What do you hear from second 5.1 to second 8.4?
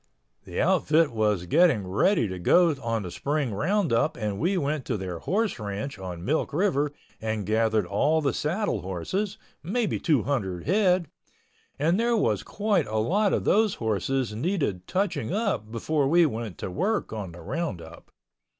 horse ranch on Milk River and gathered all the